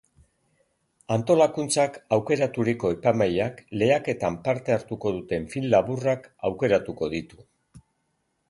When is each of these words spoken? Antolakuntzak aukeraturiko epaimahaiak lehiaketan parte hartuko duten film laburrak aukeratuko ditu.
Antolakuntzak 1.15 1.99
aukeraturiko 2.17 2.91
epaimahaiak 2.95 3.61
lehiaketan 3.83 4.41
parte 4.49 4.77
hartuko 4.77 5.13
duten 5.19 5.47
film 5.53 5.71
laburrak 5.75 6.27
aukeratuko 6.51 7.13
ditu. 7.17 7.43